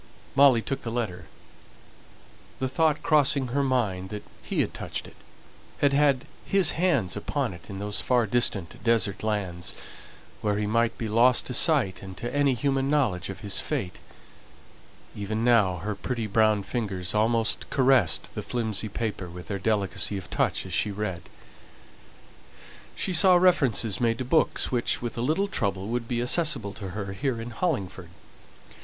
Molly 0.35 0.63
took 0.63 0.81
the 0.81 0.89
letter, 0.89 1.25
the 2.57 2.67
thought 2.67 3.03
crossing 3.03 3.49
her 3.49 3.61
mind 3.61 4.09
that 4.09 4.23
he 4.41 4.61
had 4.61 4.73
touched 4.73 5.05
it, 5.05 5.15
had 5.77 5.93
had 5.93 6.25
his 6.43 6.71
hands 6.71 7.15
upon 7.15 7.53
it, 7.53 7.69
in 7.69 7.77
those 7.77 7.99
far 8.01 8.25
distant 8.25 8.83
desert 8.83 9.21
lands, 9.21 9.75
where 10.41 10.57
he 10.57 10.65
might 10.65 10.97
be 10.97 11.07
lost 11.07 11.45
to 11.45 11.53
sight 11.53 12.01
and 12.01 12.17
to 12.17 12.35
any 12.35 12.55
human 12.55 12.89
knowledge 12.89 13.29
of 13.29 13.41
his 13.41 13.59
fate; 13.59 13.99
even 15.15 15.43
now 15.43 15.77
her 15.77 15.93
pretty 15.93 16.25
brown 16.25 16.63
fingers 16.63 17.13
almost 17.13 17.69
caressed 17.69 18.33
the 18.33 18.41
flimsy 18.41 18.89
paper 18.89 19.29
with 19.29 19.49
their 19.49 19.59
delicacy 19.59 20.17
of 20.17 20.31
touch 20.31 20.65
as 20.65 20.73
she 20.73 20.89
read. 20.89 21.29
She 22.95 23.13
saw 23.13 23.35
references 23.35 24.01
made 24.01 24.17
to 24.17 24.25
books, 24.25 24.71
which, 24.71 24.99
with 25.03 25.15
a 25.15 25.21
little 25.21 25.47
trouble, 25.47 25.89
would 25.89 26.07
be 26.07 26.23
accessible 26.23 26.73
to 26.73 26.89
her 26.97 27.13
here 27.13 27.39
in 27.39 27.51
Hollingford. 27.51 28.09